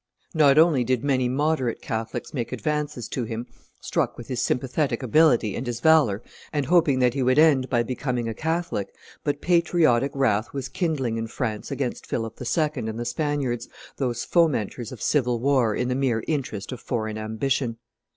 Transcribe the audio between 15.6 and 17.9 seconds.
in the mere interest of foreign ambition.